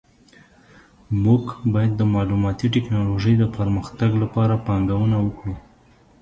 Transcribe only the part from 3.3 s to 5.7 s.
د پرمختګ لپاره پانګونه وکړو